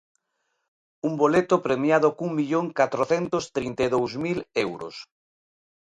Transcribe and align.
Un 1.07 1.13
boleto 1.21 1.55
premiado 1.65 2.07
cun 2.17 2.31
millón 2.39 2.65
catrocentos 2.79 3.45
trinta 3.55 3.81
e 3.87 3.89
dous 3.95 4.11
mil 4.25 4.37
euros. 4.67 4.95